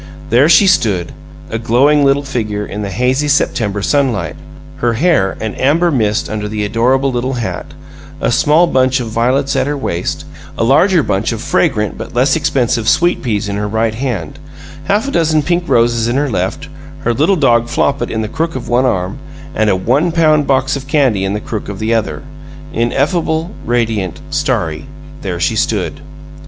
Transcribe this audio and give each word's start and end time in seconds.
There 0.31 0.49
she 0.49 0.65
stood 0.65 1.11
a 1.51 1.59
glowing 1.59 2.03
little 2.03 2.23
figure 2.23 2.65
in 2.65 2.81
the 2.81 2.89
hazy 2.89 3.27
September 3.27 3.83
sunlight, 3.83 4.35
her 4.77 4.93
hair 4.93 5.37
an 5.39 5.53
amber 5.53 5.91
mist 5.91 6.27
under 6.27 6.47
the 6.49 6.65
adorable 6.65 7.11
little 7.11 7.33
hat; 7.33 7.75
a 8.19 8.31
small 8.31 8.65
bunch 8.65 8.99
of 8.99 9.09
violets 9.11 9.55
at 9.55 9.67
her 9.67 9.77
waist; 9.77 10.25
a 10.57 10.63
larger 10.63 11.03
bunch 11.03 11.31
of 11.31 11.39
fragrant 11.39 11.99
but 11.99 12.15
less 12.15 12.35
expensive 12.35 12.89
sweet 12.89 13.21
peas 13.21 13.47
in 13.47 13.57
her 13.57 13.67
right 13.67 13.93
hand; 13.93 14.39
half 14.85 15.07
a 15.07 15.11
dozen 15.11 15.43
pink 15.43 15.65
roses 15.69 16.07
in 16.07 16.15
her 16.15 16.31
left; 16.31 16.67
her 17.01 17.13
little 17.13 17.35
dog 17.35 17.67
Flopit 17.69 18.09
in 18.09 18.23
the 18.23 18.27
crook 18.27 18.55
of 18.55 18.67
one 18.67 18.85
arm; 18.85 19.19
and 19.53 19.69
a 19.69 19.75
one 19.75 20.11
pound 20.11 20.47
box 20.47 20.75
of 20.75 20.87
candy 20.87 21.23
in 21.23 21.33
the 21.35 21.39
crook 21.39 21.69
of 21.69 21.77
the 21.77 21.93
other 21.93 22.23
ineffable, 22.73 23.51
radiant, 23.67 24.19
starry, 24.31 24.87
there 25.21 25.39
she 25.39 25.55
stood! 25.55 26.01